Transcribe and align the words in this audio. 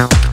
out. 0.00 0.29